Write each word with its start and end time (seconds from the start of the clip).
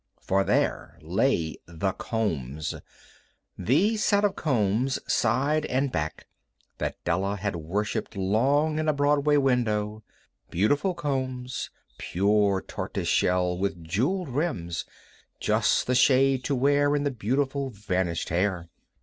For 0.19 0.43
there 0.43 0.97
lay 1.03 1.57
The 1.67 1.91
Combs—the 1.91 3.97
set 3.97 4.25
of 4.25 4.35
combs, 4.35 4.97
side 5.07 5.67
and 5.67 5.91
back, 5.91 6.25
that 6.79 6.95
Della 7.03 7.35
had 7.35 7.55
worshipped 7.57 8.15
long 8.17 8.79
in 8.79 8.89
a 8.89 8.93
Broadway 8.93 9.37
window. 9.37 10.01
Beautiful 10.49 10.95
combs, 10.95 11.69
pure 11.99 12.63
tortoise 12.67 13.07
shell, 13.09 13.55
with 13.59 13.83
jewelled 13.83 14.29
rims—just 14.29 15.85
the 15.85 15.93
shade 15.93 16.43
to 16.45 16.55
wear 16.55 16.95
in 16.95 17.03
the 17.03 17.11
beautiful 17.11 17.69
vanished 17.69 18.29
hair. 18.29 18.69